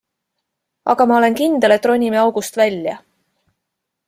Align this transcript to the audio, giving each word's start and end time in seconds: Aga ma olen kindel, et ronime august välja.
Aga 0.93 1.05
ma 1.11 1.19
olen 1.19 1.37
kindel, 1.41 1.75
et 1.77 1.87
ronime 1.91 2.23
august 2.25 2.61
välja. 2.65 3.01